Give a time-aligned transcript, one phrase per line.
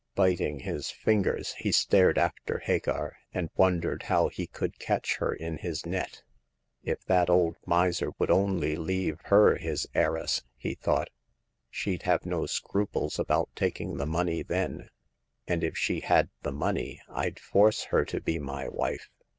[0.15, 5.57] Biting his fingers, he stared after Hagar, and wondered how he could catch her in
[5.59, 6.23] his net.
[6.81, 11.09] If that old miser would only leave her his heiress!" he thought;
[11.39, 14.89] '* she'd have no scruples about taking the money then;
[15.45, 19.07] and if she had the money, Fd force her to be my wife.